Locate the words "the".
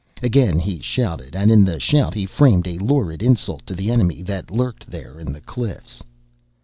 1.63-1.79, 3.75-3.91, 5.31-5.41